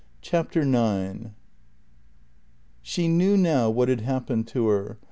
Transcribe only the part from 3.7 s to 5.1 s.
had happened to her.